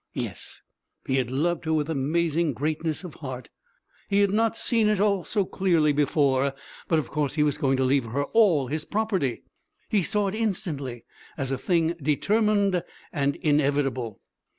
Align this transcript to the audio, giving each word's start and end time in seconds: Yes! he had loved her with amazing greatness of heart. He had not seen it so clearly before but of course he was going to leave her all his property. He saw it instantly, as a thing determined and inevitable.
Yes! 0.15 0.63
he 1.05 1.17
had 1.17 1.29
loved 1.29 1.65
her 1.65 1.73
with 1.73 1.87
amazing 1.87 2.53
greatness 2.53 3.03
of 3.03 3.13
heart. 3.13 3.49
He 4.09 4.21
had 4.21 4.31
not 4.31 4.57
seen 4.57 4.87
it 4.87 4.97
so 4.97 5.45
clearly 5.45 5.93
before 5.93 6.55
but 6.87 6.97
of 6.97 7.09
course 7.11 7.35
he 7.35 7.43
was 7.43 7.59
going 7.59 7.77
to 7.77 7.83
leave 7.83 8.05
her 8.05 8.23
all 8.23 8.65
his 8.65 8.83
property. 8.83 9.43
He 9.89 10.01
saw 10.01 10.27
it 10.27 10.33
instantly, 10.33 11.05
as 11.37 11.51
a 11.51 11.57
thing 11.59 11.93
determined 12.01 12.81
and 13.13 13.35
inevitable. 13.35 14.19